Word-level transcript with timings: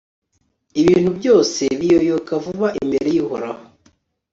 ibintu 0.81 1.09
byose 1.19 1.61
biyoyoka 1.79 2.33
vuba 2.43 2.67
imbere 2.81 3.07
y'uhoraho 3.15 3.61